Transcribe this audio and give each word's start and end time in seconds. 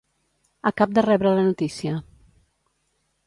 Acab 0.69 0.95
de 0.95 1.03
rebre 1.07 1.33
la 1.35 1.43
notícia. 1.49 1.93